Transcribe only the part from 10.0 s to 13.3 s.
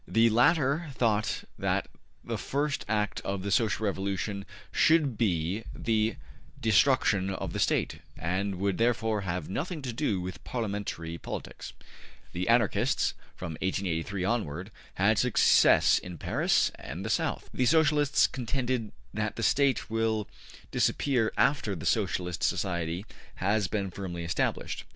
with Parliamentary politics. The Anarchists,